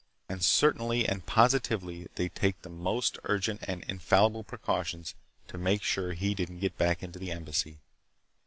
And 0.27 0.43
certainly 0.43 1.07
and 1.07 1.23
positively 1.27 2.07
they'd 2.15 2.33
take 2.33 2.59
the 2.63 2.71
most 2.71 3.19
urgent 3.25 3.61
and 3.67 3.83
infallible 3.83 4.43
precautions 4.43 5.13
to 5.47 5.59
make 5.59 5.83
sure 5.83 6.13
he 6.13 6.33
didn't 6.33 6.57
get 6.59 6.75
back 6.75 7.03
into 7.03 7.19
the 7.19 7.29
Embassy. 7.29 7.77